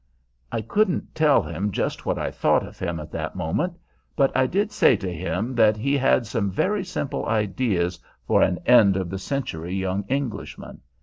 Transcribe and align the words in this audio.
I 0.51 0.61
couldn't 0.61 1.13
tell 1.13 1.43
him 1.43 1.71
just 1.71 2.07
what 2.07 2.17
I 2.17 2.31
thought 2.31 2.65
of 2.65 2.79
him 2.79 2.99
at 2.99 3.11
that 3.11 3.35
moment, 3.35 3.77
but 4.15 4.35
I 4.35 4.47
did 4.47 4.71
say 4.71 4.95
to 4.95 5.13
him 5.13 5.53
that 5.53 5.77
he 5.77 5.95
had 5.95 6.25
some 6.25 6.49
very 6.49 6.83
simple 6.83 7.23
ideas 7.27 7.99
for 8.25 8.41
an 8.41 8.57
end 8.65 8.97
of 8.97 9.11
the 9.11 9.19
century 9.19 9.75
young 9.75 10.03
Englishman. 10.07 10.81